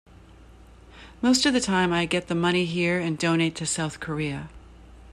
Most 1.21 1.45
of 1.45 1.61
time, 1.63 1.93
I 1.93 2.07
get 2.07 2.27
the 2.27 2.33
money 2.33 2.65
here 2.65 2.99
and 2.99 3.19
donate 3.19 3.53
to 3.57 3.67
South 3.67 3.99
Korea. 3.99 4.49